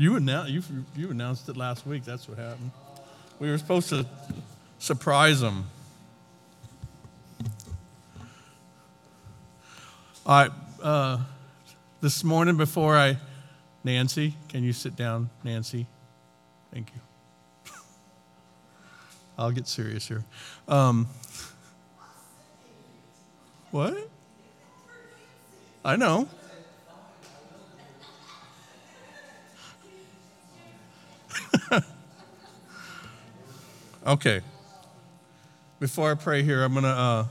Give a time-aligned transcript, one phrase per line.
[0.00, 0.62] You announced, you,
[0.96, 2.04] you announced it last week.
[2.04, 2.70] That's what happened.
[3.40, 4.06] We were supposed to
[4.78, 5.66] surprise them.
[10.24, 10.50] All right.
[10.80, 11.18] Uh,
[12.00, 13.16] this morning, before I,
[13.82, 15.88] Nancy, can you sit down, Nancy?
[16.72, 17.72] Thank you.
[19.38, 20.24] I'll get serious here.
[20.68, 21.08] Um,
[23.72, 23.98] what?
[25.84, 26.28] I know.
[34.08, 34.40] Okay.
[35.78, 36.90] Before I pray here, I'm going to.
[36.90, 37.26] Uh,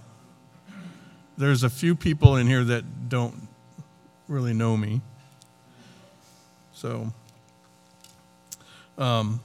[1.38, 3.48] there's a few people in here that don't
[4.28, 5.02] really know me.
[6.74, 7.12] So,
[8.98, 9.40] um,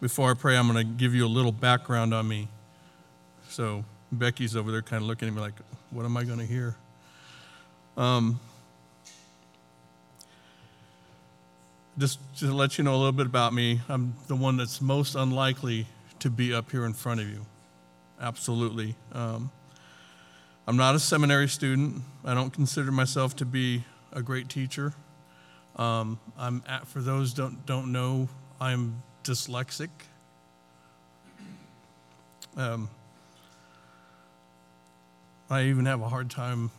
[0.00, 2.48] before I pray, I'm going to give you a little background on me.
[3.48, 5.54] So, Becky's over there kind of looking at me like,
[5.90, 6.76] what am I going to hear?
[7.96, 8.40] Um,
[11.98, 15.14] just to let you know a little bit about me, I'm the one that's most
[15.14, 15.86] unlikely
[16.20, 17.44] to be up here in front of you.
[18.20, 18.94] Absolutely.
[19.12, 19.50] Um,
[20.66, 22.02] I'm not a seminary student.
[22.24, 24.94] I don't consider myself to be a great teacher.
[25.76, 28.28] Um, I'm at, for those don't don't know,
[28.60, 29.88] I'm dyslexic.
[32.56, 32.88] Um,
[35.50, 36.70] I even have a hard time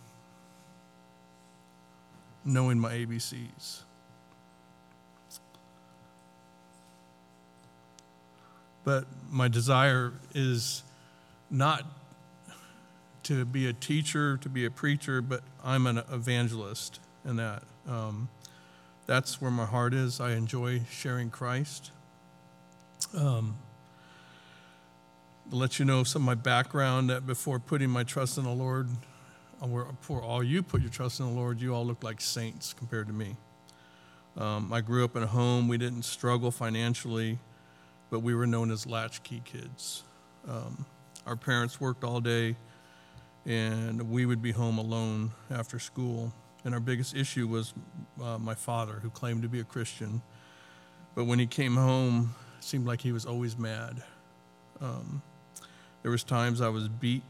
[2.45, 3.81] knowing my ABCs.
[8.83, 10.83] But my desire is
[11.49, 11.85] not
[13.23, 17.63] to be a teacher, to be a preacher, but I'm an evangelist in that.
[17.87, 18.29] Um,
[19.05, 20.19] that's where my heart is.
[20.19, 21.91] I enjoy sharing Christ.
[23.17, 23.55] Um,
[25.51, 28.89] let you know some of my background that before putting my trust in the Lord,
[29.61, 33.07] before all you put your trust in the Lord, you all look like saints compared
[33.07, 33.35] to me.
[34.37, 37.37] Um, I grew up in a home, we didn't struggle financially,
[38.13, 40.03] but we were known as latchkey kids.
[40.47, 40.85] Um,
[41.25, 42.55] our parents worked all day
[43.43, 46.31] and we would be home alone after school.
[46.63, 47.73] And our biggest issue was
[48.21, 50.21] uh, my father, who claimed to be a Christian.
[51.15, 54.03] But when he came home, it seemed like he was always mad.
[54.79, 55.23] Um,
[56.03, 57.23] there was times I was beat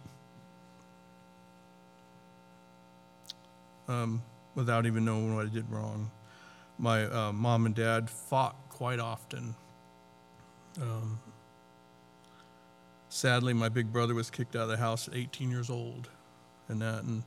[3.87, 4.21] um,
[4.53, 6.11] without even knowing what I did wrong.
[6.77, 9.55] My uh, mom and dad fought quite often.
[10.81, 11.19] Um,
[13.09, 16.09] sadly, my big brother was kicked out of the house at 18 years old,
[16.67, 17.23] and that and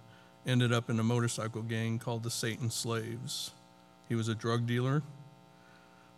[0.47, 3.51] ended up in a motorcycle gang called the Satan Slaves.
[4.09, 5.03] He was a drug dealer.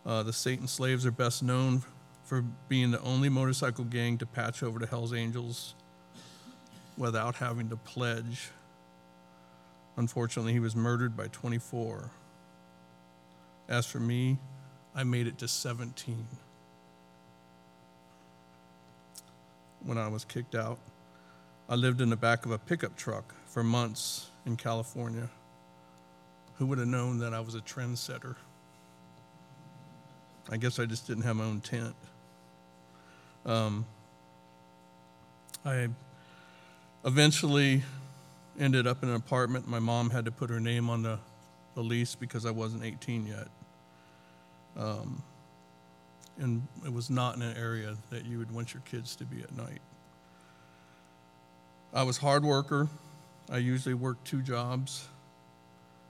[0.05, 1.83] Uh, the Satan Slaves are best known
[2.23, 5.73] for being the only motorcycle gang to patch over to Hell's Angels
[6.97, 8.49] without having to pledge.
[9.97, 12.11] Unfortunately, he was murdered by 24.
[13.67, 14.37] As for me,
[14.95, 16.27] I made it to 17.
[19.85, 20.77] When I was kicked out.
[21.67, 25.29] I lived in the back of a pickup truck for months in California.
[26.57, 28.35] Who would have known that I was a trendsetter?
[30.49, 31.95] I guess I just didn't have my own tent.
[33.45, 33.85] Um,
[35.63, 35.89] I
[37.05, 37.83] eventually
[38.59, 39.67] ended up in an apartment.
[39.67, 41.19] My mom had to put her name on the,
[41.75, 43.47] the lease because I wasn't 18 yet.
[44.75, 45.23] Um,
[46.39, 49.41] and it was not in an area that you would want your kids to be
[49.41, 49.81] at night.
[51.93, 52.87] I was hard worker.
[53.51, 55.07] I usually worked two jobs.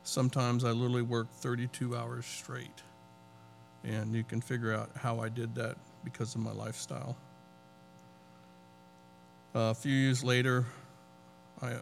[0.03, 2.83] Sometimes I literally worked 32 hours straight.
[3.83, 7.15] And you can figure out how I did that because of my lifestyle.
[9.55, 10.65] Uh, a few years later,
[11.61, 11.77] I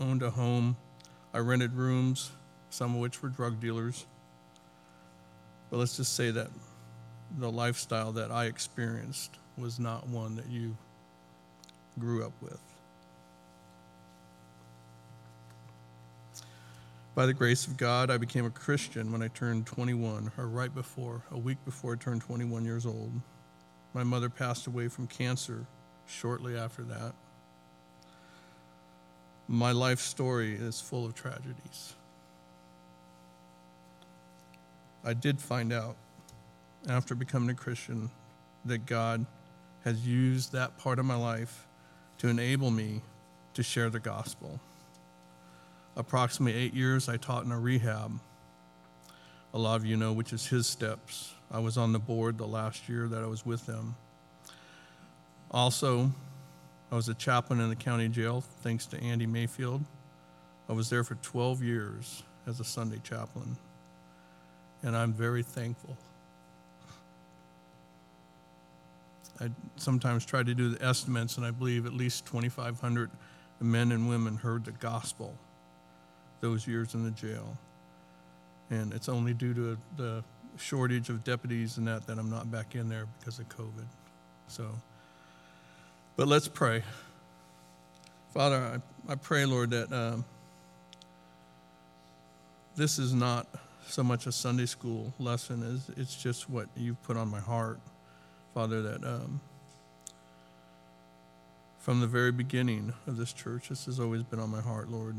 [0.00, 0.76] owned a home.
[1.32, 2.32] I rented rooms,
[2.70, 4.04] some of which were drug dealers.
[5.70, 6.48] But let's just say that
[7.36, 10.76] the lifestyle that I experienced was not one that you
[11.98, 12.60] grew up with.
[17.14, 20.72] By the grace of God, I became a Christian when I turned 21, or right
[20.72, 23.10] before, a week before I turned 21 years old.
[23.92, 25.66] My mother passed away from cancer
[26.06, 27.12] shortly after that.
[29.48, 31.94] My life story is full of tragedies.
[35.04, 35.96] I did find out
[36.88, 38.10] after becoming a Christian
[38.64, 39.26] that God
[39.84, 41.66] has used that part of my life
[42.18, 43.02] to enable me
[43.54, 44.60] to share the gospel.
[45.96, 48.18] Approximately eight years, I taught in a rehab.
[49.54, 51.34] A lot of you know which is his steps.
[51.50, 53.96] I was on the board the last year that I was with them.
[55.50, 56.12] Also,
[56.92, 59.82] I was a chaplain in the county jail, thanks to Andy Mayfield.
[60.68, 63.56] I was there for 12 years as a Sunday chaplain.
[64.82, 65.96] and I'm very thankful.
[69.40, 73.10] I sometimes try to do the estimates, and I believe at least 2,500
[73.60, 75.34] men and women heard the gospel
[76.40, 77.56] those years in the jail.
[78.70, 80.24] And it's only due to the
[80.56, 83.86] shortage of deputies and that that I'm not back in there because of COVID.
[84.48, 84.66] So,
[86.16, 86.82] but let's pray.
[88.34, 90.24] Father, I, I pray, Lord, that um,
[92.76, 93.46] this is not
[93.86, 97.80] so much a Sunday school lesson as it's just what you've put on my heart,
[98.54, 99.40] Father, that um,
[101.78, 105.16] from the very beginning of this church, this has always been on my heart, Lord,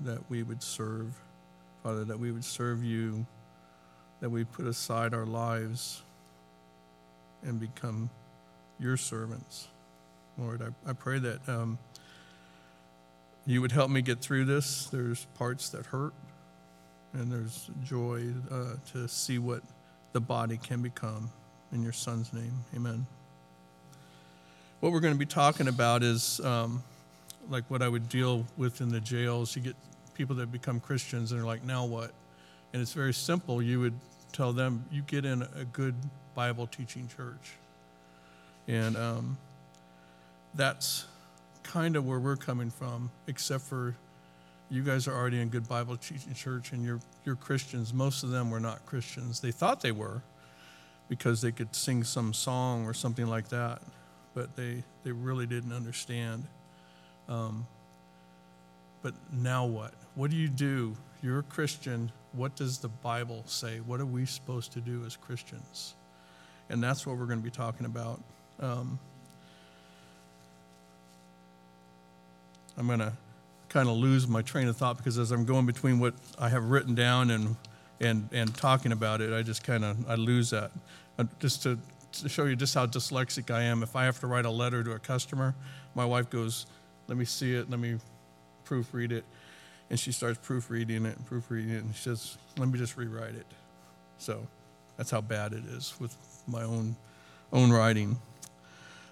[0.00, 1.14] that we would serve,
[1.82, 3.26] Father, that we would serve you,
[4.20, 6.02] that we put aside our lives
[7.42, 8.10] and become
[8.78, 9.68] your servants.
[10.38, 11.78] Lord, I, I pray that um,
[13.46, 14.86] you would help me get through this.
[14.86, 16.14] There's parts that hurt,
[17.12, 19.62] and there's joy uh, to see what
[20.12, 21.30] the body can become.
[21.72, 23.06] In your son's name, amen.
[24.80, 26.82] What we're going to be talking about is um,
[27.48, 29.56] like what I would deal with in the jails.
[29.56, 29.76] You get
[30.14, 32.12] people that become Christians and they're like, now what?
[32.72, 33.62] And it's very simple.
[33.62, 33.94] You would
[34.32, 35.94] tell them, you get in a good
[36.34, 37.52] Bible teaching church.
[38.68, 39.38] And um,
[40.54, 41.06] that's
[41.62, 43.94] kind of where we're coming from, except for
[44.68, 47.94] you guys are already in good Bible teaching church and you're, you're Christians.
[47.94, 49.40] Most of them were not Christians.
[49.40, 50.22] They thought they were
[51.12, 53.82] because they could sing some song or something like that,
[54.32, 56.42] but they, they really didn't understand.
[57.28, 57.66] Um,
[59.02, 59.92] but now what?
[60.14, 60.96] What do you do?
[61.22, 62.10] You're a Christian.
[62.32, 63.80] What does the Bible say?
[63.80, 65.92] What are we supposed to do as Christians?
[66.70, 68.18] And that's what we're going to be talking about.
[68.58, 68.98] Um,
[72.78, 73.12] I'm going to
[73.68, 76.70] kind of lose my train of thought because as I'm going between what I have
[76.70, 77.54] written down and
[78.02, 80.70] and and talking about it, I just kind of I lose that.
[81.18, 81.78] Uh, just to,
[82.12, 84.82] to show you just how dyslexic I am, if I have to write a letter
[84.82, 85.54] to a customer,
[85.94, 86.66] my wife goes,
[87.08, 87.70] "Let me see it.
[87.70, 87.98] Let me
[88.66, 89.24] proofread it,"
[89.88, 93.34] and she starts proofreading it and proofreading it, and she says, "Let me just rewrite
[93.34, 93.46] it."
[94.18, 94.46] So
[94.96, 96.16] that's how bad it is with
[96.46, 96.96] my own
[97.52, 98.16] own writing.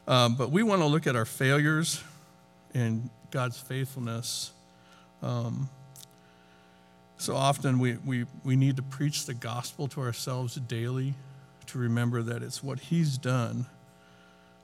[0.09, 2.03] Um, but we want to look at our failures
[2.75, 4.53] and God's faithfulness.
[5.23, 5.69] Um,
[7.21, 11.13] so often we, we, we need to preach the gospel to ourselves daily
[11.67, 13.67] to remember that it's what He's done.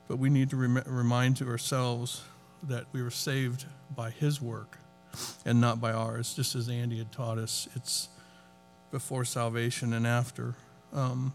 [0.09, 2.23] But we need to rem- remind to ourselves
[2.63, 4.79] that we were saved by His work
[5.45, 7.69] and not by ours, just as Andy had taught us.
[7.77, 8.09] It's
[8.91, 10.55] before salvation and after.
[10.95, 11.35] Um,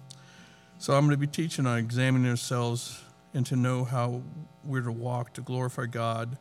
[0.80, 3.00] so I'm going to be teaching on examining ourselves
[3.36, 4.24] and to know how
[4.64, 6.36] we're to walk to glorify God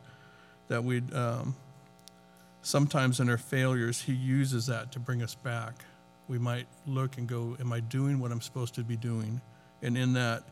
[0.69, 1.55] that we um,
[2.61, 5.73] sometimes in our failures, He uses that to bring us back.
[6.27, 9.41] We might look and go, Am I doing what I'm supposed to be doing?
[9.81, 10.43] And in that,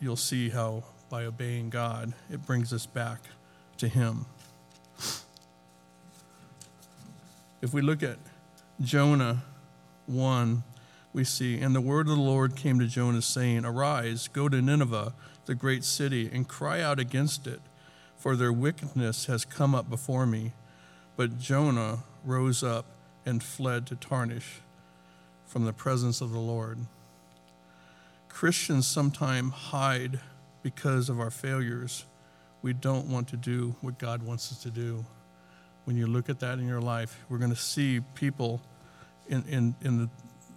[0.00, 3.20] you'll see how by obeying God, it brings us back
[3.78, 4.26] to Him.
[7.62, 8.16] If we look at
[8.80, 9.42] Jonah
[10.06, 10.62] 1,
[11.12, 14.62] we see, And the word of the Lord came to Jonah, saying, Arise, go to
[14.62, 15.12] Nineveh,
[15.46, 17.60] the great city, and cry out against it
[18.20, 20.52] for their wickedness has come up before me.
[21.16, 22.86] But Jonah rose up
[23.26, 24.60] and fled to Tarshish
[25.46, 26.78] from the presence of the Lord.
[28.28, 30.20] Christians sometimes hide
[30.62, 32.04] because of our failures.
[32.62, 35.04] We don't want to do what God wants us to do.
[35.84, 38.60] When you look at that in your life, we're going to see people
[39.28, 40.08] in, in, in the,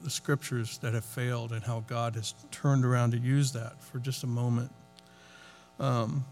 [0.03, 3.99] the scriptures that have failed and how God has turned around to use that for
[3.99, 4.71] just a moment.
[5.79, 6.25] Um,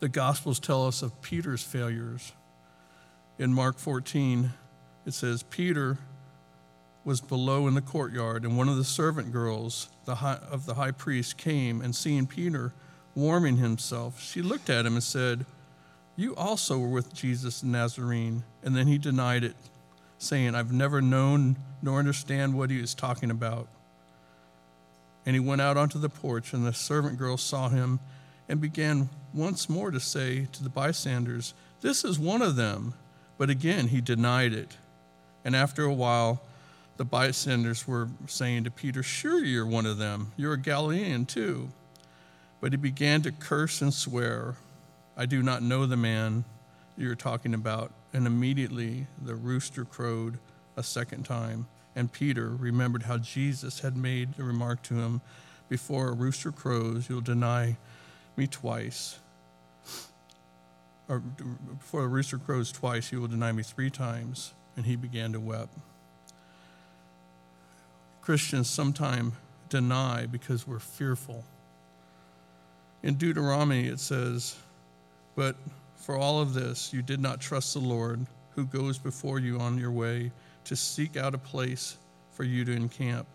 [0.00, 2.32] the Gospels tell us of Peter's failures.
[3.38, 4.52] In Mark 14,
[5.04, 5.98] it says, Peter
[7.04, 10.74] was below in the courtyard, and one of the servant girls the high, of the
[10.74, 12.72] high priest came, and seeing Peter
[13.14, 15.44] warming himself, she looked at him and said,
[16.16, 18.44] You also were with Jesus the Nazarene.
[18.62, 19.56] And then he denied it,
[20.18, 23.68] saying, I've never known nor understand what he is talking about.
[25.24, 28.00] And he went out onto the porch, and the servant girl saw him
[28.48, 32.94] and began once more to say to the bystanders, This is one of them.
[33.38, 34.76] But again he denied it.
[35.44, 36.42] And after a while,
[36.96, 40.32] the bystanders were saying to Peter, Sure, you're one of them.
[40.36, 41.68] You're a Galilean too.
[42.60, 44.56] But he began to curse and swear,
[45.16, 46.44] I do not know the man
[46.96, 47.92] you're talking about.
[48.12, 50.38] And immediately the rooster crowed
[50.76, 51.66] a second time.
[51.94, 55.20] And Peter remembered how Jesus had made the remark to him,
[55.68, 57.76] Before a rooster crows, you'll deny
[58.36, 59.18] me twice.
[61.08, 64.54] Or before the rooster crows twice, you will deny me three times.
[64.76, 65.68] And he began to weep.
[68.20, 69.34] Christians sometimes
[69.68, 71.44] deny because we're fearful.
[73.02, 74.56] In Deuteronomy, it says,
[75.34, 75.56] But
[75.94, 79.78] for all of this, you did not trust the Lord, who goes before you on
[79.78, 80.32] your way
[80.64, 81.96] to seek out a place
[82.32, 83.26] for you to encamp,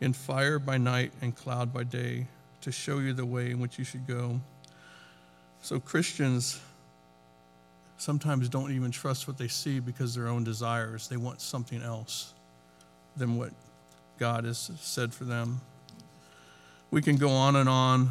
[0.00, 2.26] in fire by night and cloud by day,
[2.60, 4.40] to show you the way in which you should go.
[5.62, 6.60] So Christians
[8.02, 11.06] sometimes don't even trust what they see because their own desires.
[11.06, 12.34] They want something else
[13.16, 13.52] than what
[14.18, 15.60] God has said for them.
[16.90, 18.10] We can go on and on.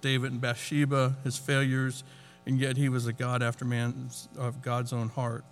[0.00, 2.04] David and Bathsheba, his failures,
[2.46, 5.44] and yet he was a God after man of God's own heart.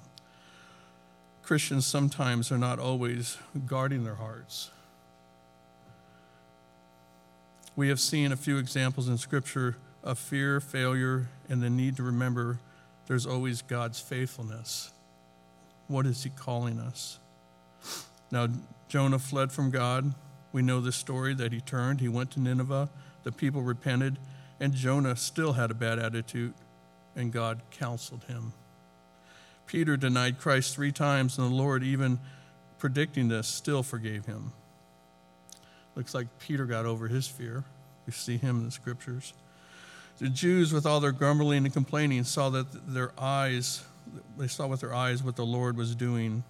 [1.42, 4.70] Christians sometimes are not always guarding their hearts.
[7.74, 12.04] We have seen a few examples in Scripture of fear, failure, and the need to
[12.04, 12.60] remember
[13.06, 14.92] there's always God's faithfulness.
[15.88, 17.18] What is He calling us?
[18.30, 18.48] Now,
[18.88, 20.14] Jonah fled from God.
[20.52, 22.00] We know the story that he turned.
[22.00, 22.88] He went to Nineveh.
[23.24, 24.18] The people repented,
[24.60, 26.54] and Jonah still had a bad attitude,
[27.14, 28.52] and God counseled him.
[29.66, 32.20] Peter denied Christ three times, and the Lord, even
[32.78, 34.52] predicting this, still forgave him.
[35.96, 37.64] Looks like Peter got over his fear.
[38.06, 39.32] We see him in the scriptures.
[40.18, 43.84] The Jews, with all their grumbling and complaining, saw that their eyes,
[44.38, 46.42] they saw with their eyes what the Lord was doing,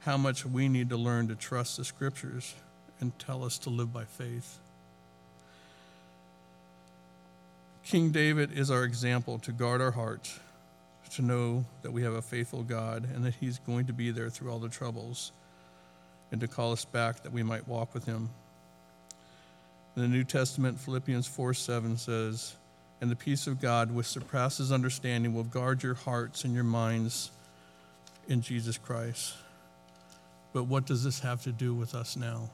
[0.00, 2.54] how much we need to learn to trust the scriptures
[3.00, 4.58] and tell us to live by faith.
[7.84, 10.40] King David is our example to guard our hearts,
[11.14, 14.28] to know that we have a faithful God and that He's going to be there
[14.28, 15.30] through all the troubles,
[16.32, 18.28] and to call us back that we might walk with Him.
[19.94, 22.56] In the New Testament, Philippians 4 7 says,
[23.00, 27.30] And the peace of God, which surpasses understanding, will guard your hearts and your minds
[28.26, 29.34] in Jesus Christ.
[30.52, 32.50] But what does this have to do with us now?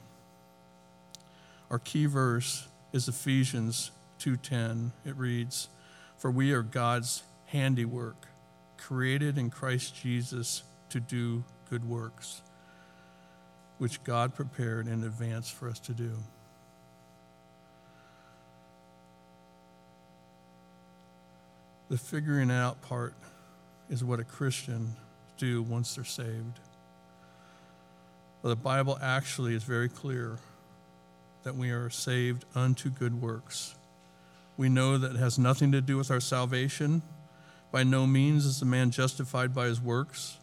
[1.71, 4.91] Our key verse is Ephesians 2:10.
[5.03, 5.67] It reads,
[6.17, 8.27] "For we are God's handiwork,
[8.77, 12.41] created in Christ Jesus to do good works,
[13.79, 16.23] which God prepared in advance for us to do."
[21.87, 23.13] The figuring out part
[23.89, 24.95] is what a Christian
[25.37, 26.59] do once they're saved.
[28.41, 30.37] Well, the Bible actually is very clear
[31.43, 33.75] that we are saved unto good works.
[34.57, 37.03] We know that it has nothing to do with our salvation.
[37.71, 40.39] By no means is the man justified by his works,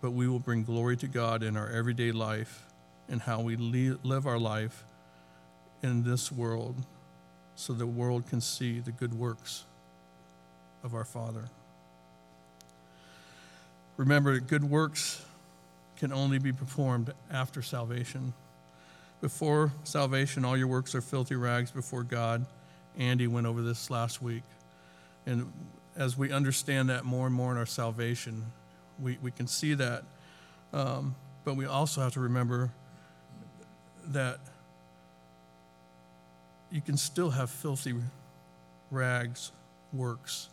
[0.00, 2.64] but we will bring glory to God in our everyday life
[3.08, 4.84] and how we live our life
[5.82, 6.84] in this world
[7.56, 9.64] so the world can see the good works
[10.84, 11.44] of our Father.
[13.96, 15.24] Remember, good works
[15.96, 18.34] can only be performed after salvation.
[19.22, 22.44] Before salvation, all your works are filthy rags before God.
[22.98, 24.42] Andy went over this last week.
[25.24, 25.50] And
[25.96, 28.44] as we understand that more and more in our salvation,
[29.00, 30.04] we, we can see that.
[30.74, 32.70] Um, but we also have to remember
[34.08, 34.40] that
[36.70, 37.94] you can still have filthy
[38.90, 39.52] rags
[39.92, 40.48] works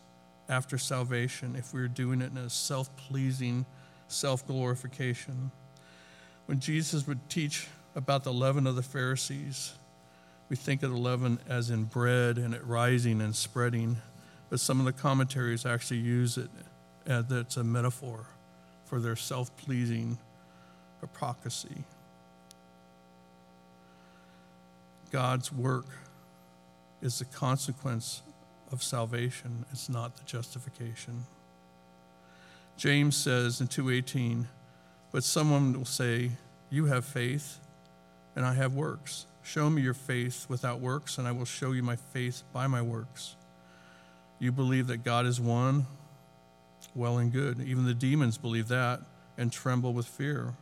[0.49, 3.65] after salvation if we're doing it in a self pleasing,
[4.07, 5.51] self glorification.
[6.45, 9.73] When Jesus would teach about the leaven of the Pharisees,
[10.49, 13.97] we think of the leaven as in bread and it rising and spreading,
[14.49, 16.49] but some of the commentaries actually use it
[17.05, 18.25] as it's a metaphor
[18.85, 20.17] for their self pleasing
[21.01, 21.83] hypocrisy.
[25.11, 25.85] God's work
[27.03, 28.21] is the consequence
[28.71, 31.25] of salvation, it's not the justification.
[32.77, 34.47] James says in 2:18,
[35.11, 36.31] but someone will say,
[36.69, 37.59] "You have faith,
[38.35, 39.27] and I have works.
[39.43, 42.81] Show me your faith without works, and I will show you my faith by my
[42.81, 43.35] works."
[44.39, 45.85] You believe that God is one?
[46.95, 47.59] Well and good.
[47.59, 49.01] Even the demons believe that
[49.37, 50.55] and tremble with fear.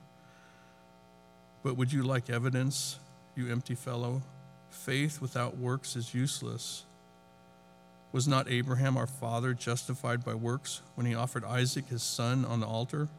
[1.63, 3.00] But would you like evidence,
[3.36, 4.24] you empty fellow?
[4.72, 6.86] Faith without works is useless.
[8.13, 12.62] Was not Abraham our father justified by works when he offered Isaac his son on
[12.62, 13.10] the altar?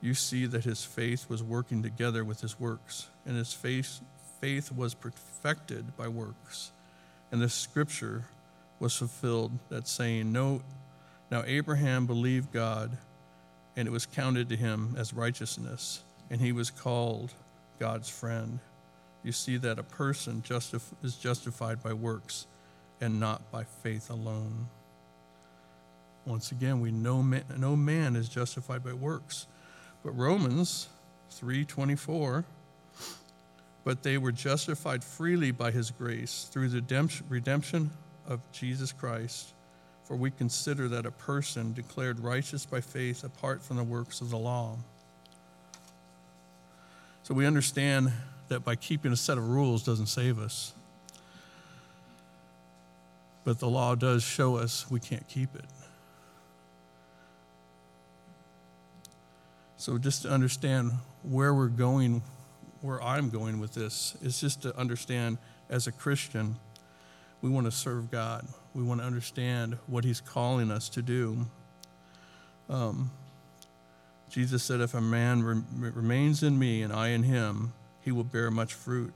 [0.00, 4.00] You see that his faith was working together with his works, and his faith,
[4.40, 6.72] faith was perfected by works.
[7.30, 8.24] And the scripture
[8.80, 10.62] was fulfilled that saying, No,
[11.30, 12.96] now Abraham believed God,
[13.76, 17.32] and it was counted to him as righteousness, and he was called
[17.78, 18.58] God's friend
[19.22, 22.46] you see that a person justif- is justified by works
[23.00, 24.68] and not by faith alone.
[26.24, 29.46] Once again, we know man, no man is justified by works.
[30.02, 30.88] But Romans
[31.30, 32.44] 3:24
[33.82, 36.82] but they were justified freely by his grace through the
[37.28, 37.90] redemption
[38.26, 39.52] of Jesus Christ
[40.04, 44.30] for we consider that a person declared righteous by faith apart from the works of
[44.30, 44.76] the law
[47.22, 48.12] so we understand
[48.50, 50.74] that by keeping a set of rules doesn't save us
[53.44, 55.64] but the law does show us we can't keep it
[59.80, 60.92] So, just to understand
[61.22, 62.20] where we're going,
[62.82, 65.38] where I'm going with this, is just to understand
[65.70, 66.56] as a Christian,
[67.40, 68.46] we want to serve God.
[68.74, 71.46] We want to understand what He's calling us to do.
[72.68, 73.10] Um,
[74.28, 77.72] Jesus said, If a man re- remains in me and I in him,
[78.10, 79.14] he will bear much fruit.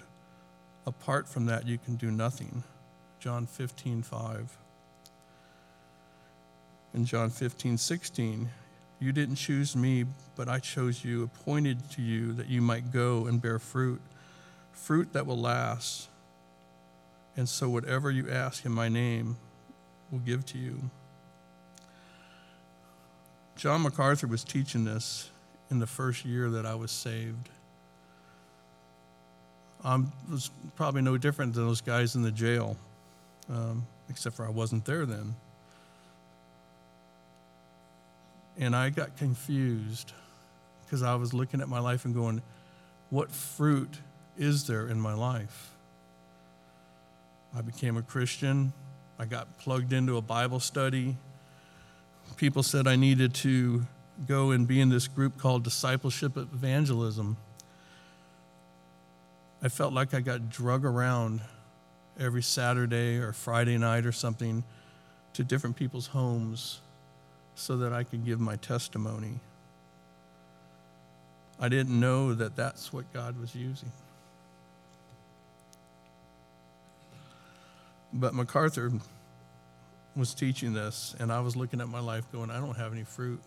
[0.87, 2.63] Apart from that, you can do nothing.
[3.19, 4.57] John 15, 5.
[6.95, 8.49] In John 15, 16,
[9.01, 10.05] you didn't choose me,
[10.37, 14.01] but I chose you, appointed to you that you might go and bear fruit,
[14.71, 16.09] fruit that will last.
[17.37, 19.37] And so, whatever you ask in my name,
[20.13, 20.79] will give to you.
[23.57, 25.33] John MacArthur was teaching this
[25.69, 27.49] in the first year that I was saved.
[29.85, 30.01] I
[30.31, 32.77] was probably no different than those guys in the jail,
[33.51, 35.35] um, except for I wasn't there then.
[38.59, 40.13] And I got confused
[40.85, 42.41] because I was looking at my life and going,
[43.11, 43.99] what fruit
[44.39, 45.71] is there in my life?
[47.57, 48.73] I became a Christian.
[49.19, 51.17] I got plugged into a Bible study.
[52.37, 53.87] People said I needed to
[54.27, 57.37] go and be in this group called Discipleship Evangelism.
[59.65, 61.41] I felt like I got drug around
[62.21, 64.63] every Saturday or Friday night or something
[65.33, 66.83] to different people's homes
[67.55, 69.41] so that I could give my testimony.
[71.59, 73.91] I didn't know that that's what God was using.
[78.13, 78.93] But MacArthur
[80.15, 83.05] was teaching this, and I was looking at my life going, I don't have any
[83.05, 83.41] fruit.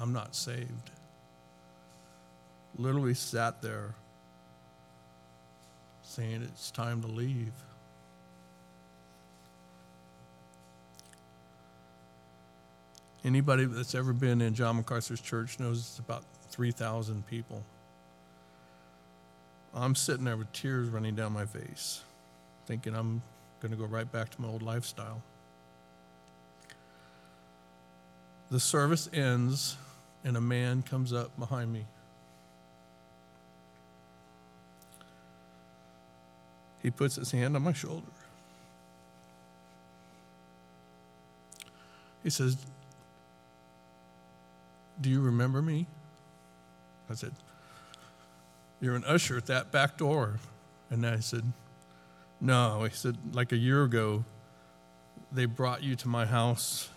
[0.00, 0.90] I'm not saved.
[2.78, 3.94] Literally sat there
[6.14, 7.52] saying, It's time to leave.
[13.24, 17.64] Anybody that's ever been in John MacArthur's church knows it's about 3,000 people.
[19.74, 22.02] I'm sitting there with tears running down my face,
[22.66, 23.22] thinking I'm
[23.60, 25.22] going to go right back to my old lifestyle.
[28.50, 29.76] The service ends,
[30.22, 31.86] and a man comes up behind me.
[36.84, 38.06] He puts his hand on my shoulder.
[42.22, 42.56] He says,
[45.00, 45.86] do you remember me?
[47.10, 47.32] I said,
[48.80, 50.38] You're an usher at that back door.
[50.90, 51.44] And I said,
[52.40, 52.84] No.
[52.84, 54.24] He said, Like a year ago,
[55.32, 56.88] they brought you to my house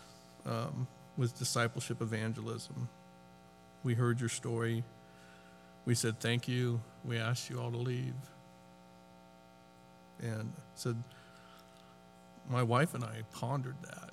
[0.45, 2.87] um, with discipleship evangelism.
[3.83, 4.83] We heard your story.
[5.85, 6.79] We said, Thank you.
[7.03, 8.13] We asked you all to leave.
[10.21, 11.01] And said,
[12.49, 14.11] My wife and I pondered that.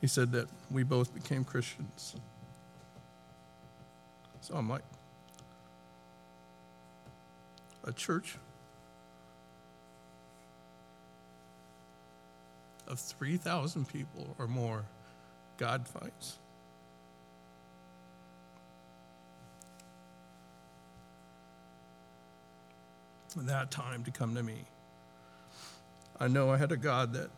[0.00, 2.14] he said that we both became Christians.
[4.40, 4.82] So I'm like,
[7.84, 8.36] a church
[12.86, 14.84] of 3,000 people or more,
[15.58, 15.86] God
[23.42, 24.64] That time to come to me.
[26.18, 27.30] I know I had a God that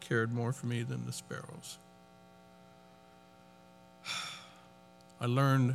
[0.00, 1.78] cared more for me than the sparrows.
[5.20, 5.74] I learned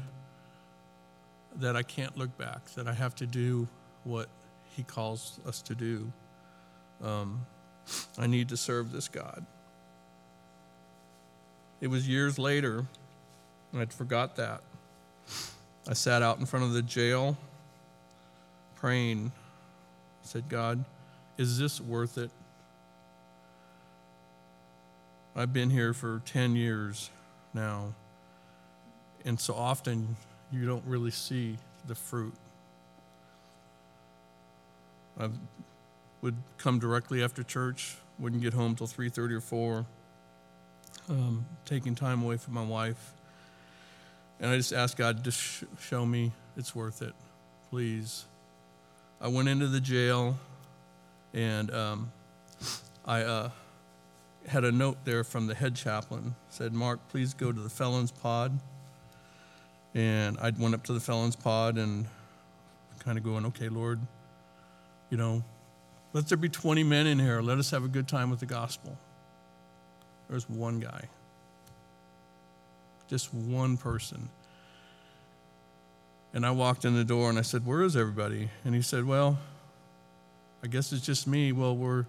[1.55, 3.67] that I can't look back, that I have to do
[4.03, 4.29] what
[4.75, 6.11] He calls us to do.
[7.03, 7.45] Um,
[8.17, 9.43] I need to serve this God.
[11.81, 12.85] It was years later,
[13.71, 14.61] and I'd forgot that.
[15.87, 17.37] I sat out in front of the jail
[18.79, 19.31] praying.
[20.21, 20.83] Said, God,
[21.37, 22.31] is this worth it?
[25.35, 27.11] I've been here for 10 years
[27.53, 27.93] now,
[29.23, 30.15] and so often
[30.51, 32.33] you don't really see the fruit.
[35.19, 35.29] I
[36.21, 39.85] would come directly after church, wouldn't get home till 3:30 or 4,
[41.09, 43.13] um, taking time away from my wife.
[44.39, 47.13] And I just asked God to sh- show me it's worth it,
[47.69, 48.25] please.
[49.19, 50.37] I went into the jail,
[51.33, 52.11] and um,
[53.05, 53.21] I.
[53.21, 53.49] Uh,
[54.47, 56.35] had a note there from the head chaplain.
[56.49, 58.57] Said, Mark, please go to the felons pod.
[59.93, 62.05] And I went up to the felons pod and
[62.99, 63.99] kind of going, okay, Lord,
[65.09, 65.43] you know,
[66.13, 67.41] let there be 20 men in here.
[67.41, 68.97] Let us have a good time with the gospel.
[70.27, 71.05] There was one guy,
[73.07, 74.29] just one person.
[76.33, 78.49] And I walked in the door and I said, Where is everybody?
[78.65, 79.39] And he said, Well,
[80.63, 81.51] I guess it's just me.
[81.51, 82.05] Well, we're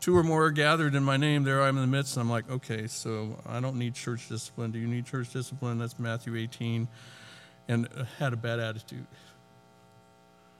[0.00, 1.44] two or more gathered in my name.
[1.44, 2.16] There I am in the midst.
[2.16, 4.72] And I'm like, Okay, so I don't need church discipline.
[4.72, 5.78] Do you need church discipline?
[5.78, 6.88] That's Matthew 18.
[7.68, 9.06] And uh, had a bad attitude.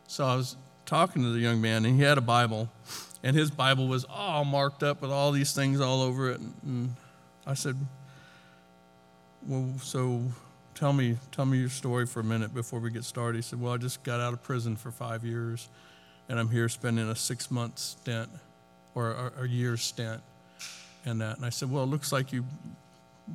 [0.06, 2.68] So I was talking to the young man, and he had a Bible,
[3.22, 6.40] and his Bible was all marked up with all these things all over it.
[6.64, 6.94] And
[7.46, 7.76] I said,
[9.46, 10.22] "Well, so
[10.74, 13.60] tell me, tell me your story for a minute before we get started." He said,
[13.60, 15.68] "Well, I just got out of prison for five years,
[16.28, 18.28] and I'm here spending a six-month stint
[18.94, 20.20] or a, a year stint,
[21.04, 22.44] and that." And I said, "Well, it looks like you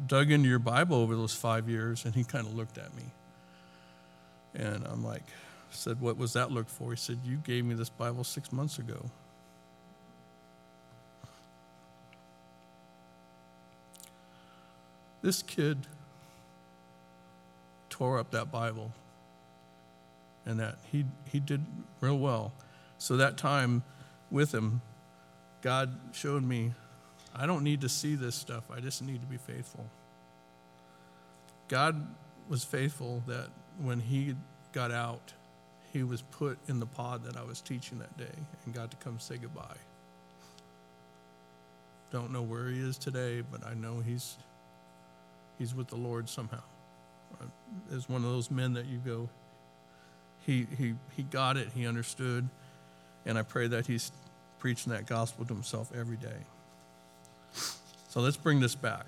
[0.08, 3.04] dug into your Bible over those five years." And he kind of looked at me,
[4.56, 5.24] and I'm like
[5.78, 6.92] said, What was that look for?
[6.92, 9.10] He said, You gave me this Bible six months ago.
[15.22, 15.78] This kid
[17.98, 18.92] tore up that Bible
[20.46, 21.66] and that he, he did
[22.00, 22.54] real well.
[22.98, 23.84] So that time
[24.32, 24.82] with him,
[25.62, 26.74] God showed me
[27.36, 29.86] I don't need to see this stuff, I just need to be faithful.
[31.68, 32.08] God
[32.50, 33.48] was faithful that
[33.80, 34.36] when he
[34.72, 35.34] got out,
[35.92, 38.98] he was put in the pod that I was teaching that day and got to
[38.98, 39.78] come say goodbye.
[42.12, 44.38] Don't know where he is today, but I know he's
[45.60, 46.64] he's with the Lord somehow.
[47.92, 49.30] Is one of those men that you go,
[50.46, 52.48] he he he got it, he understood,
[53.26, 54.12] and I pray that he's
[54.60, 56.38] preaching that gospel to himself every day.
[58.10, 59.06] So let's bring this back.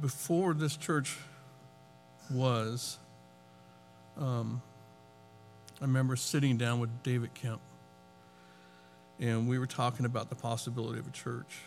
[0.00, 1.16] before this church
[2.30, 2.98] was,
[4.16, 4.62] um,
[5.80, 7.60] I remember sitting down with David Kemp,
[9.20, 11.60] and we were talking about the possibility of a church.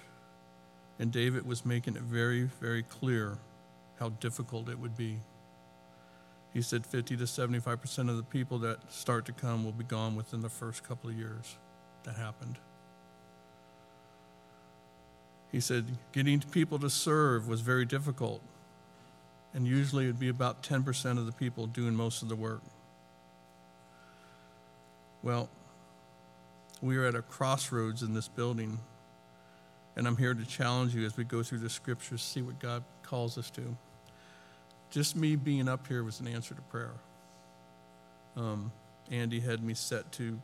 [1.00, 3.38] And David was making it very, very clear
[4.00, 5.18] how difficult it would be.
[6.54, 10.16] He said 50 to 75% of the people that start to come will be gone
[10.16, 11.56] within the first couple of years.
[12.04, 12.58] That happened.
[15.52, 18.42] He said getting people to serve was very difficult,
[19.54, 22.62] and usually it would be about 10% of the people doing most of the work.
[25.24, 25.50] Well,
[26.82, 28.80] we are at a crossroads in this building,
[29.96, 32.84] and I'm here to challenge you as we go through the scriptures, see what God
[33.04, 33.76] calls us to.
[34.90, 36.94] Just me being up here was an answer to prayer.
[38.36, 38.72] Um,
[39.10, 40.40] Andy had me set to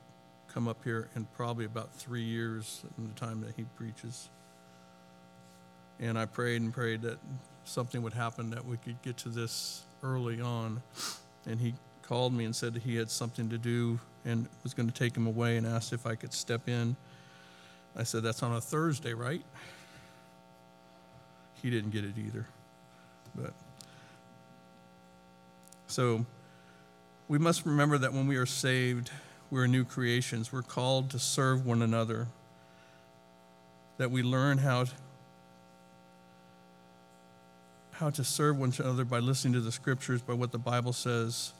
[0.54, 4.30] come up here in probably about three years in the time that he preaches.
[6.00, 7.18] And I prayed and prayed that
[7.64, 10.82] something would happen that we could get to this early on.
[11.46, 11.74] And he
[12.04, 15.16] called me and said that he had something to do and was going to take
[15.16, 16.96] him away and asked if I could step in.
[17.96, 19.42] I said, That's on a Thursday, right?
[21.62, 22.46] He didn't get it either.
[23.36, 23.54] But
[25.88, 26.26] so
[27.28, 29.12] we must remember that when we are saved,
[29.50, 30.52] we're new creations.
[30.52, 32.28] We're called to serve one another.
[33.98, 34.86] That we learn how
[37.94, 41.52] how to serve one another by listening to the scriptures, by what the Bible says.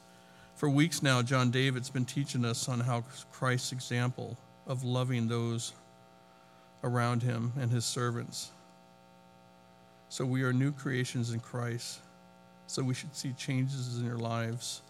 [0.58, 5.72] For weeks now, John David's been teaching us on how Christ's example of loving those
[6.82, 8.50] around him and his servants.
[10.08, 12.00] So we are new creations in Christ.
[12.66, 14.82] So we should see changes in their lives.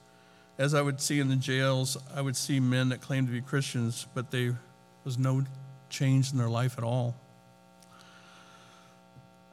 [0.56, 3.42] As I would see in the jails, I would see men that claimed to be
[3.42, 4.58] Christians, but there
[5.04, 5.44] was no
[5.90, 7.14] change in their life at all.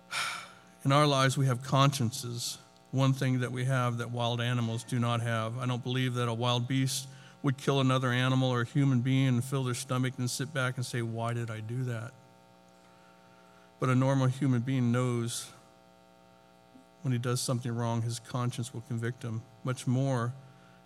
[0.86, 2.58] In our lives, we have consciences,
[2.96, 5.58] one thing that we have that wild animals do not have.
[5.58, 7.08] I don't believe that a wild beast
[7.44, 10.78] would kill another animal or a human being and fill their stomach and sit back
[10.78, 12.12] and say, Why did I do that?
[13.80, 15.52] But a normal human being knows
[17.02, 19.44] when he does something wrong, his conscience will convict him.
[19.64, 20.34] Much more,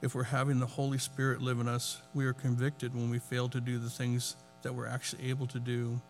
[0.02, 3.48] if we're having the Holy Spirit live in us, we are convicted when we fail
[3.50, 6.02] to do the things that we're actually able to do.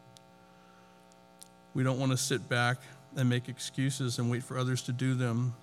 [1.76, 2.78] We don't want to sit back
[3.16, 5.54] and make excuses and wait for others to do them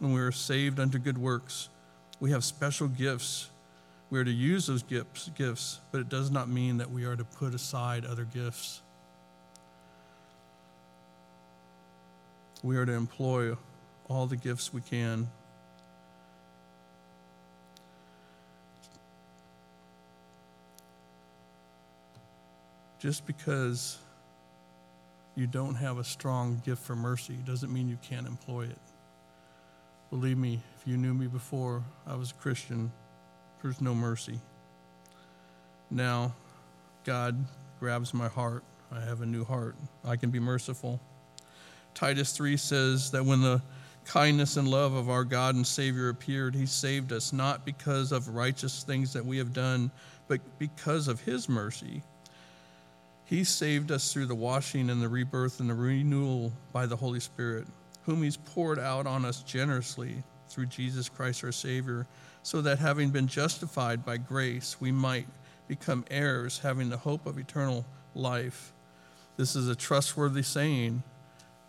[0.00, 1.68] and we are saved unto good works.
[2.20, 3.50] We have special gifts.
[4.10, 7.16] We are to use those gifts, gifts, but it does not mean that we are
[7.16, 8.80] to put aside other gifts.
[12.62, 13.56] We are to employ
[14.08, 15.28] all the gifts we can.
[22.98, 23.98] Just because
[25.36, 28.78] you don't have a strong gift for mercy doesn't mean you can't employ it.
[30.10, 32.90] Believe me, if you knew me before I was a Christian,
[33.62, 34.40] there's no mercy.
[35.90, 36.34] Now,
[37.04, 37.44] God
[37.78, 38.64] grabs my heart.
[38.90, 39.76] I have a new heart.
[40.04, 40.98] I can be merciful.
[41.92, 43.60] Titus 3 says that when the
[44.06, 48.28] kindness and love of our God and Savior appeared, He saved us not because of
[48.28, 49.90] righteous things that we have done,
[50.26, 52.02] but because of His mercy.
[53.26, 57.20] He saved us through the washing and the rebirth and the renewal by the Holy
[57.20, 57.66] Spirit,
[58.08, 62.06] whom He's poured out on us generously through Jesus Christ our Savior,
[62.42, 65.26] so that having been justified by grace, we might
[65.66, 68.72] become heirs, having the hope of eternal life.
[69.36, 71.02] This is a trustworthy saying,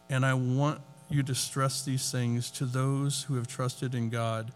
[0.10, 4.54] and I want you to stress these things to those who have trusted in God.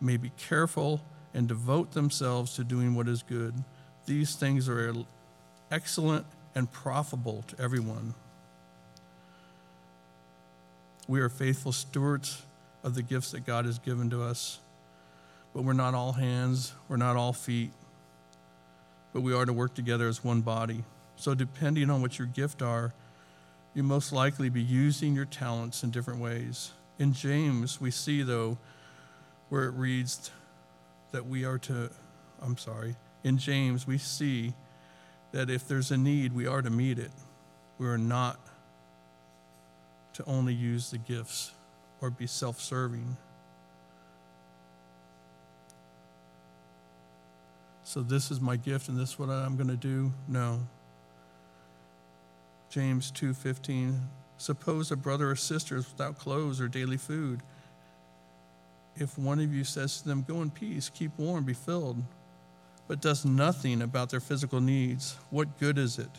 [0.00, 1.02] May be careful
[1.34, 3.62] and devote themselves to doing what is good.
[4.06, 4.94] These things are
[5.70, 8.14] excellent and profitable to everyone.
[11.08, 12.42] We are faithful stewards
[12.82, 14.58] of the gifts that God has given to us,
[15.54, 17.70] but we're not all hands, we're not all feet,
[19.12, 20.84] but we are to work together as one body.
[21.16, 22.92] So, depending on what your gift are,
[23.74, 26.72] you most likely be using your talents in different ways.
[26.98, 28.58] In James, we see, though,
[29.48, 30.30] where it reads
[31.12, 31.90] that we are to,
[32.42, 34.54] I'm sorry, in James, we see
[35.32, 37.10] that if there's a need, we are to meet it.
[37.78, 38.38] We are not
[40.16, 41.52] to only use the gifts
[42.00, 43.18] or be self serving.
[47.84, 50.10] So, this is my gift and this is what I'm going to do?
[50.26, 50.60] No.
[52.70, 54.00] James 2:15
[54.38, 57.40] Suppose a brother or sister is without clothes or daily food.
[58.96, 62.02] If one of you says to them, Go in peace, keep warm, be filled,
[62.88, 66.10] but does nothing about their physical needs, what good is it?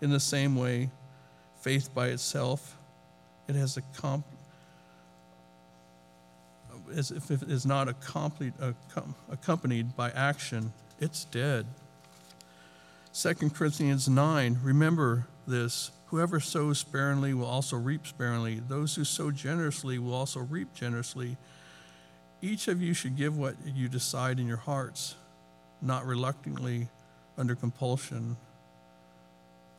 [0.00, 0.90] In the same way,
[1.68, 2.78] faith by itself,
[3.46, 4.24] it has a comp-
[6.96, 11.66] as if it is not accompanied by action, it's dead.
[13.12, 15.90] 2 Corinthians 9, remember this.
[16.06, 18.62] Whoever sows sparingly will also reap sparingly.
[18.66, 21.36] Those who sow generously will also reap generously.
[22.40, 25.16] Each of you should give what you decide in your hearts,
[25.82, 26.88] not reluctantly
[27.36, 28.38] under compulsion.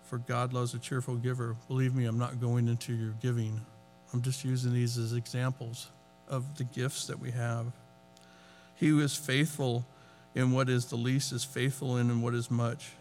[0.10, 1.56] For God loves a cheerful giver.
[1.68, 3.62] Believe me, I'm not going into your giving.
[4.12, 5.90] I'm just using these as examples
[6.28, 7.68] of the gifts that we have.
[8.74, 9.86] He who is faithful
[10.34, 12.94] in what is the least is faithful in what is much.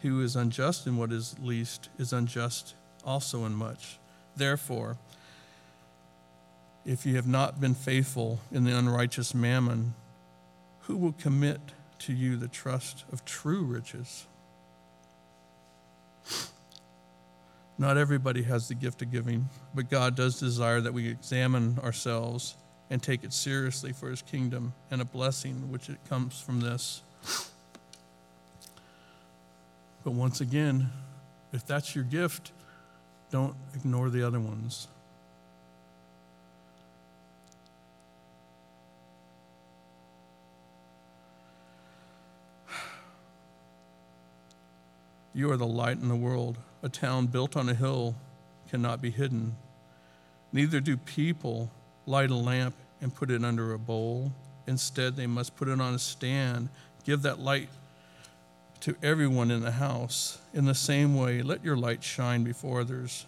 [0.00, 3.98] He who is unjust in what is least is unjust also in much.
[4.36, 4.98] Therefore,
[6.86, 9.94] if you have not been faithful in the unrighteous mammon,
[10.82, 11.60] who will commit
[11.98, 14.28] to you the trust of true riches?
[17.78, 22.56] Not everybody has the gift of giving, but God does desire that we examine ourselves
[22.90, 27.02] and take it seriously for his kingdom and a blessing which it comes from this.
[30.04, 30.90] But once again,
[31.52, 32.52] if that's your gift,
[33.30, 34.88] don't ignore the other ones.
[45.34, 46.58] You are the light in the world.
[46.82, 48.14] A town built on a hill
[48.70, 49.56] cannot be hidden.
[50.52, 51.70] Neither do people
[52.06, 54.32] light a lamp and put it under a bowl.
[54.66, 56.68] Instead, they must put it on a stand.
[57.04, 57.68] Give that light
[58.80, 60.38] to everyone in the house.
[60.52, 63.26] In the same way, let your light shine before others,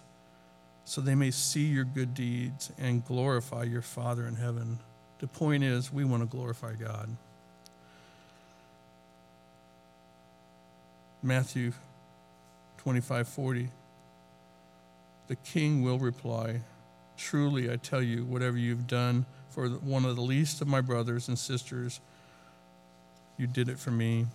[0.84, 4.78] so they may see your good deeds and glorify your Father in heaven.
[5.20, 7.08] The point is, we want to glorify God.
[11.22, 11.72] Matthew
[12.84, 13.68] 25 40.
[15.28, 16.60] The king will reply,
[17.16, 21.28] Truly, I tell you, whatever you've done for one of the least of my brothers
[21.28, 22.00] and sisters,
[23.38, 24.26] you did it for me.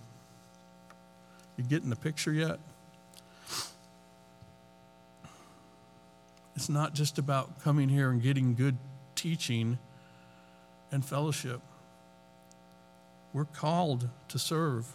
[1.58, 2.60] You getting the picture yet?
[6.56, 8.78] It's not just about coming here and getting good
[9.14, 9.78] teaching
[10.92, 11.62] and fellowship.
[13.32, 14.88] We're called to serve.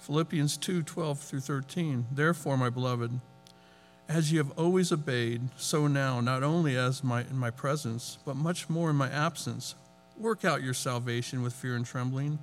[0.00, 2.06] Philippians 2 12 through 13.
[2.10, 3.20] Therefore, my beloved,
[4.08, 8.34] as you have always obeyed, so now, not only as my, in my presence, but
[8.34, 9.74] much more in my absence,
[10.18, 12.38] work out your salvation with fear and trembling.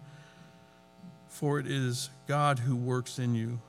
[1.27, 3.59] For it is God who works in you,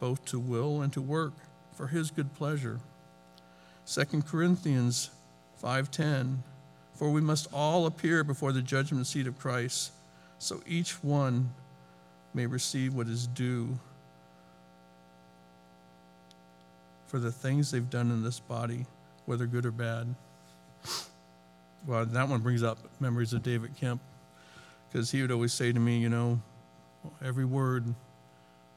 [0.00, 1.34] both to will and to work
[1.74, 2.80] for his good pleasure.
[3.86, 5.10] 2 Corinthians
[5.62, 6.38] 5:10
[6.94, 9.92] For we must all appear before the judgment seat of Christ,
[10.38, 11.50] so each one
[12.34, 13.78] may receive what is due
[17.06, 18.86] for the things they've done in this body,
[19.26, 20.14] whether good or bad.
[21.86, 24.00] Well, that one brings up memories of David Kemp
[24.90, 26.40] because he would always say to me, you know,
[27.24, 27.94] every word,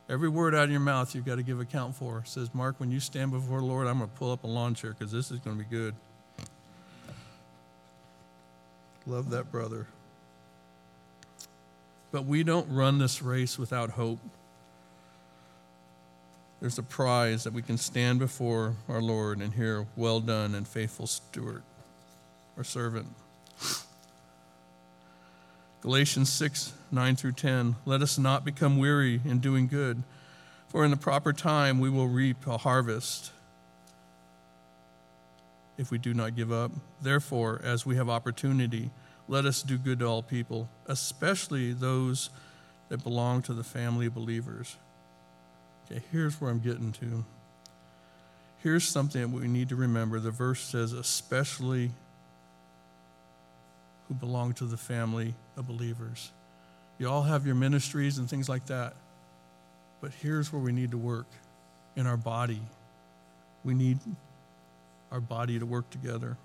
[0.10, 2.24] every word out of your mouth you've got to give account for.
[2.26, 4.76] Says, Mark, when you stand before the Lord, I'm going to pull up a lawn
[4.76, 5.94] chair because this is going to be good.
[9.08, 9.88] Love that brother.
[12.12, 14.20] But we don't run this race without hope.
[16.60, 20.68] There's a prize that we can stand before our Lord and hear, Well done and
[20.68, 21.64] faithful steward
[22.58, 23.08] or servant.
[25.82, 27.76] Galatians 6 9 through 10.
[27.86, 30.04] Let us not become weary in doing good,
[30.68, 33.32] for in the proper time we will reap a harvest
[35.78, 36.72] if we do not give up.
[37.02, 38.92] Therefore, as we have opportunity,
[39.32, 42.30] let us do good to all people, especially those
[42.90, 44.76] that belong to the family of believers.
[45.86, 47.24] Okay, here's where I'm getting to.
[48.58, 50.20] Here's something that we need to remember.
[50.20, 51.92] The verse says, especially
[54.10, 56.30] who belong to the family of believers.
[57.00, 58.96] You all have your ministries and things like that.
[60.02, 61.28] But here's where we need to work
[61.96, 62.60] in our body.
[63.64, 64.00] We need
[65.10, 66.36] our body to work together.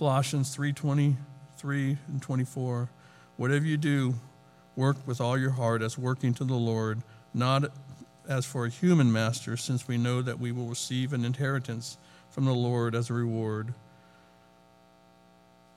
[0.00, 2.88] Colossians 3:23 and 24.
[3.36, 4.14] Whatever you do,
[4.74, 7.02] work with all your heart as working to the Lord,
[7.34, 7.70] not
[8.26, 11.98] as for a human master, since we know that we will receive an inheritance
[12.30, 13.74] from the Lord as a reward.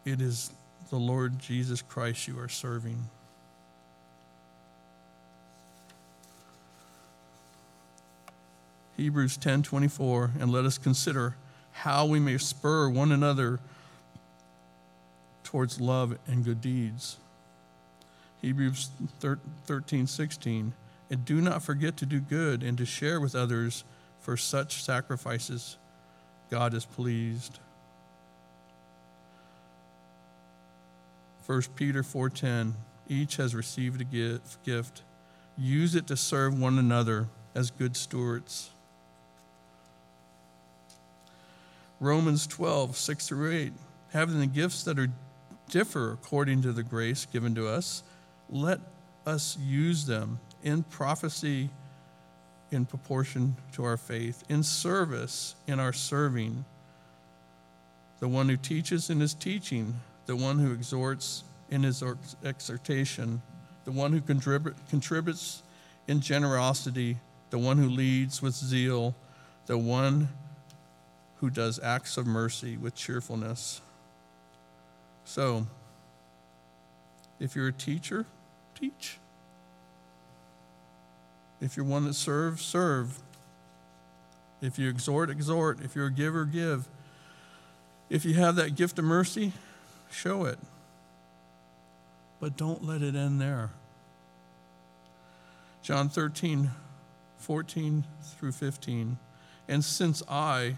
[0.05, 0.51] It is
[0.89, 3.09] the Lord Jesus Christ you are serving.
[8.95, 11.35] Hebrews 10:24 and let us consider
[11.73, 13.59] how we may spur one another
[15.43, 17.17] towards love and good deeds.
[18.41, 20.73] Hebrews 13:16
[21.09, 23.83] and do not forget to do good and to share with others
[24.19, 25.77] for such sacrifices
[26.49, 27.59] God is pleased.
[31.45, 32.75] 1 Peter 4:10
[33.09, 35.03] Each has received a gift.
[35.57, 38.69] Use it to serve one another as good stewards.
[41.99, 43.73] Romans 12, 6 through 8.
[44.11, 45.09] Having the gifts that are
[45.69, 48.03] differ according to the grace given to us,
[48.49, 48.79] let
[49.25, 51.69] us use them in prophecy
[52.71, 56.65] in proportion to our faith, in service in our serving,
[58.19, 59.93] the one who teaches in his teaching,
[60.25, 62.03] the one who exhorts in his
[62.43, 63.41] exhortation,
[63.85, 65.61] the one who contrib- contributes
[66.07, 67.17] in generosity,
[67.49, 69.15] the one who leads with zeal,
[69.65, 70.29] the one
[71.37, 73.81] who does acts of mercy with cheerfulness.
[75.25, 75.67] So,
[77.39, 78.25] if you're a teacher,
[78.75, 79.19] teach.
[81.61, 83.19] If you're one that serves, serve.
[84.61, 85.81] If you exhort, exhort.
[85.81, 86.87] If you're a giver, give.
[88.09, 89.53] If you have that gift of mercy,
[90.11, 90.59] show it.
[92.39, 93.71] But don't let it end there.
[95.81, 96.71] John 13,
[97.37, 98.03] 14
[98.39, 99.17] through 15.
[99.67, 100.77] And since I,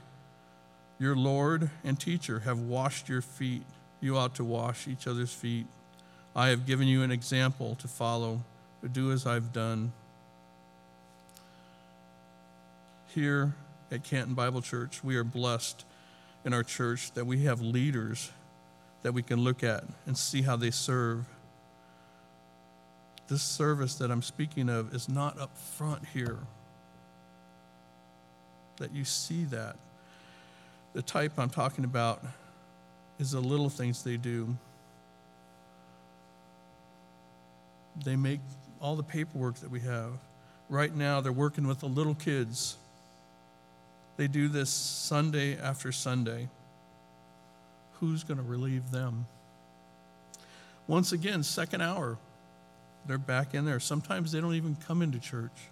[0.99, 3.65] your Lord and teacher, have washed your feet.
[4.01, 5.65] You ought to wash each other's feet.
[6.35, 8.41] I have given you an example to follow,
[8.81, 9.93] to do as I've done.
[13.07, 13.53] Here
[13.91, 15.85] at Canton Bible Church, we are blessed
[16.43, 18.31] in our church that we have leaders
[19.01, 21.25] that we can look at and see how they serve.
[23.27, 26.39] This service that I'm speaking of is not up front here.
[28.77, 29.77] That you see that
[30.93, 32.23] the type I'm talking about
[33.19, 34.55] is the little things they do.
[38.03, 38.39] They make
[38.81, 40.11] all the paperwork that we have.
[40.69, 42.75] Right now, they're working with the little kids.
[44.17, 46.49] They do this Sunday after Sunday.
[47.99, 49.25] Who's going to relieve them?
[50.87, 52.17] Once again, second hour,
[53.07, 53.79] they're back in there.
[53.79, 55.69] Sometimes they don't even come into church.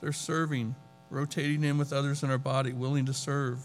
[0.00, 0.74] They're serving,
[1.10, 3.58] rotating in with others in our body, willing to serve.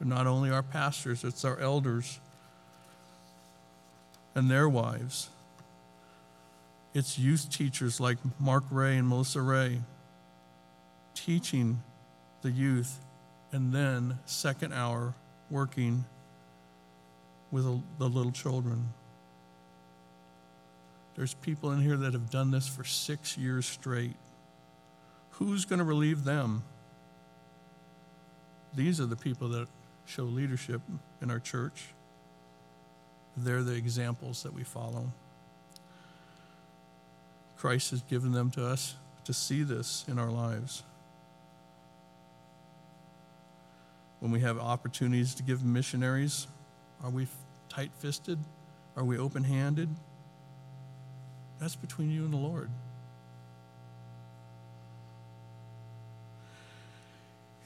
[0.00, 2.20] Not only our pastors, it's our elders
[4.34, 5.30] and their wives.
[6.92, 9.80] It's youth teachers like Mark Ray and Melissa Ray
[11.14, 11.82] teaching
[12.42, 13.00] the youth,
[13.52, 15.14] and then, second hour,
[15.50, 16.04] working
[17.50, 17.64] with
[17.98, 18.88] the little children.
[21.16, 24.16] There's people in here that have done this for six years straight.
[25.30, 26.62] Who's going to relieve them?
[28.74, 29.68] These are the people that
[30.06, 30.80] show leadership
[31.20, 31.88] in our church.
[33.36, 35.12] they're the examples that we follow.
[37.58, 38.94] Christ has given them to us
[39.24, 40.84] to see this in our lives.
[44.20, 46.46] When we have opportunities to give missionaries,
[47.04, 47.26] are we
[47.68, 48.38] tight fisted?
[48.96, 49.90] Are we open handed?
[51.58, 52.70] That's between you and the Lord.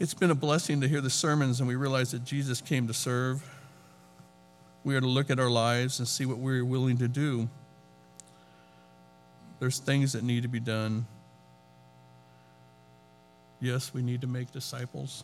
[0.01, 2.95] It's been a blessing to hear the sermons and we realize that Jesus came to
[2.95, 3.47] serve.
[4.83, 7.51] We are to look at our lives and see what we're willing to do.
[9.59, 11.07] There's things that need to be done.
[13.61, 15.23] Yes, we need to make disciples.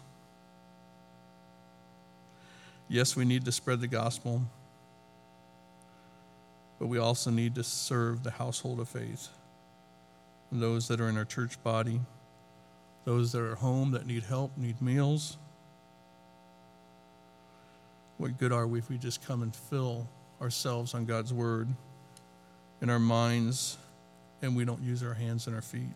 [2.87, 4.43] Yes, we need to spread the gospel.
[6.79, 9.29] But we also need to serve the household of faith
[10.51, 11.99] and those that are in our church body,
[13.07, 15.38] those that are home that need help, need meals.
[18.18, 20.09] What good are we if we just come and fill
[20.42, 21.68] ourselves on God's word
[22.82, 23.78] in our minds
[24.42, 25.94] and we don't use our hands and our feet?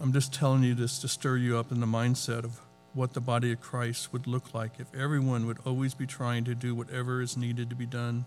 [0.00, 2.60] I'm just telling you this to stir you up in the mindset of
[2.92, 6.54] what the body of Christ would look like if everyone would always be trying to
[6.54, 8.26] do whatever is needed to be done.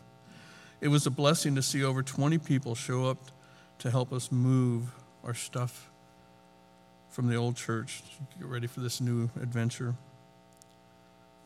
[0.82, 3.20] It was a blessing to see over 20 people show up
[3.80, 4.92] to help us move
[5.24, 5.92] our stuff
[7.12, 9.94] from the old church to get ready for this new adventure.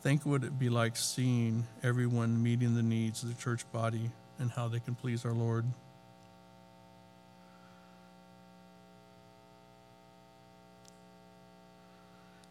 [0.01, 4.09] Think what it'd be like seeing everyone meeting the needs of the church body
[4.39, 5.65] and how they can please our Lord.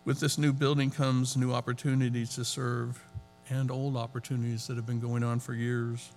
[0.05, 3.03] With this new building comes new opportunities to serve
[3.49, 6.11] and old opportunities that have been going on for years.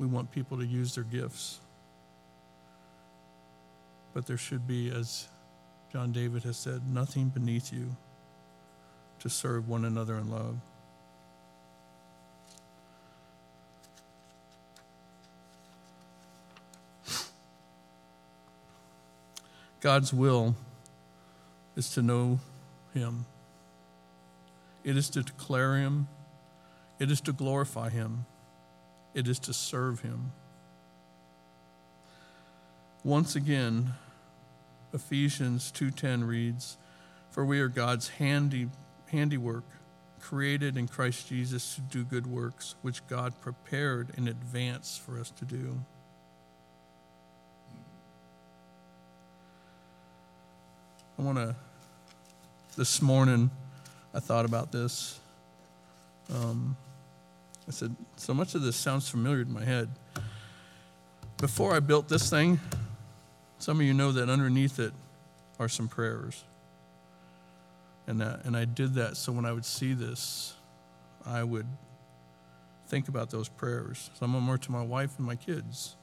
[0.00, 1.60] We want people to use their gifts.
[4.14, 5.28] But there should be, as
[5.92, 7.94] John David has said, nothing beneath you
[9.18, 10.56] to serve one another in love.
[19.80, 20.56] God's will
[21.76, 22.40] is to know
[22.94, 23.26] Him,
[24.82, 26.08] it is to declare Him,
[26.98, 28.24] it is to glorify Him,
[29.14, 30.32] it is to serve Him.
[33.02, 33.94] Once again,
[34.92, 36.76] Ephesians 2:10 reads,
[37.30, 38.70] "For we are God's handy,
[39.06, 39.64] handiwork,
[40.20, 45.30] created in Christ Jesus to do good works, which God prepared in advance for us
[45.30, 45.80] to do."
[51.18, 51.54] I want to,
[52.76, 53.50] this morning,
[54.14, 55.20] I thought about this.
[56.32, 56.76] Um,
[57.70, 59.88] I said, so much of this sounds familiar in my head.
[61.36, 62.58] Before I built this thing,
[63.58, 64.92] some of you know that underneath it
[65.60, 66.42] are some prayers.
[68.08, 70.54] And, that, and I did that so when I would see this,
[71.24, 71.68] I would
[72.88, 74.10] think about those prayers.
[74.18, 75.94] Some of them are to my wife and my kids.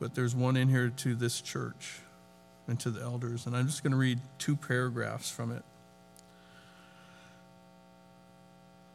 [0.00, 2.00] But there's one in here to this church
[2.66, 3.46] and to the elders.
[3.46, 5.62] And I'm just going to read two paragraphs from it.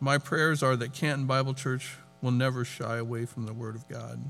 [0.06, 3.89] My prayers are that Canton Bible Church will never shy away from the Word of
[3.89, 4.30] God,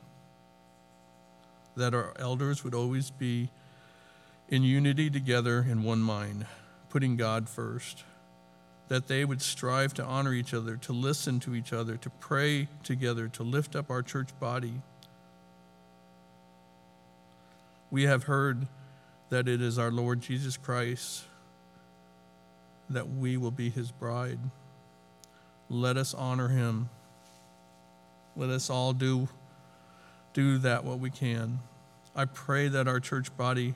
[1.75, 3.49] that our elders would always be
[4.47, 6.45] in unity together in one mind,
[6.87, 8.05] putting God first,
[8.87, 12.69] that they would strive to honor each other, to listen to each other, to pray
[12.81, 14.75] together, to lift up our church body.
[17.91, 18.67] We have heard
[19.27, 21.25] that it is our Lord Jesus Christ
[22.89, 24.39] that we will be his bride.
[25.69, 26.89] Let us honor him.
[28.35, 29.27] Let us all do,
[30.33, 31.59] do that what we can.
[32.15, 33.75] I pray that our church body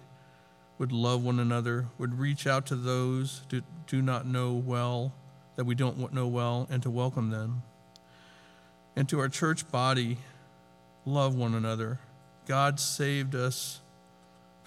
[0.77, 5.13] would love one another, would reach out to those who do not know well,
[5.55, 7.63] that we don't know well, and to welcome them.
[8.95, 10.17] And to our church body,
[11.05, 11.99] love one another.
[12.45, 13.81] God saved us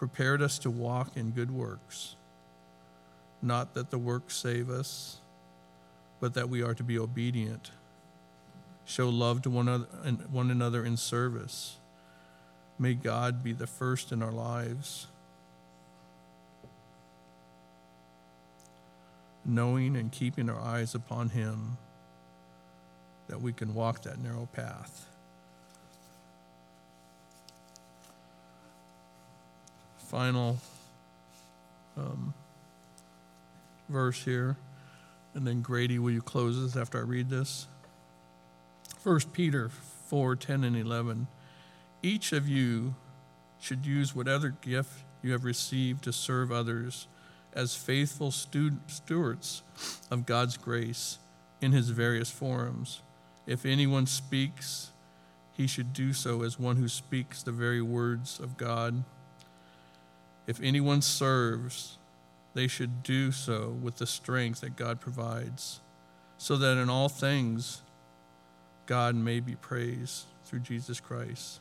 [0.03, 2.17] prepared us to walk in good works.
[3.41, 5.19] Not that the works save us,
[6.23, 7.73] but that we are to be obedient,
[8.85, 9.87] show love to one another,
[10.31, 11.79] one another in service.
[12.79, 15.09] May God be the first in our lives.
[19.45, 21.77] Knowing and keeping our eyes upon Him,
[23.27, 25.09] that we can walk that narrow path.
[29.99, 30.59] final
[31.97, 32.35] um,
[33.89, 34.59] verse here.
[35.35, 37.67] And then Grady, will you close us after I read this?
[38.99, 39.71] First Peter
[40.09, 41.27] 4 10 and 11.
[42.03, 42.95] Each of you
[43.61, 47.07] should use whatever gift you have received to serve others
[47.55, 49.63] as faithful stewards
[50.11, 51.19] of God's grace
[51.61, 53.03] in his various forms.
[53.47, 54.91] If anyone speaks,
[55.53, 59.05] he should do so as one who speaks the very words of God.
[60.47, 61.99] If anyone serves,
[62.55, 65.81] they should do so with the strength that God provides,
[66.39, 67.83] so that in all things
[68.87, 71.61] God may be praised through Jesus Christ.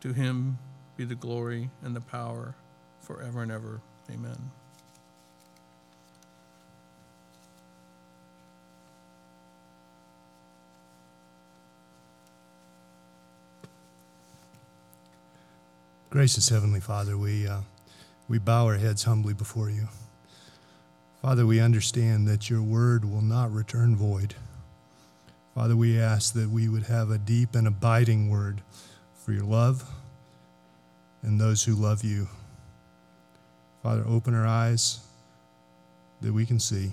[0.00, 0.58] To him
[0.96, 2.54] be the glory and the power
[3.00, 3.80] forever and ever.
[4.10, 4.50] Amen.
[16.10, 17.60] Gracious Heavenly Father, we, uh,
[18.32, 19.86] we bow our heads humbly before you.
[21.20, 24.34] Father, we understand that your word will not return void.
[25.54, 28.62] Father, we ask that we would have a deep and abiding word
[29.22, 29.84] for your love
[31.20, 32.26] and those who love you.
[33.82, 35.00] Father, open our eyes
[36.22, 36.90] that we can see.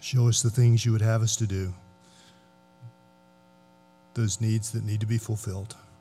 [0.00, 1.74] Show us the things you would have us to do,
[4.14, 5.76] those needs that need to be fulfilled.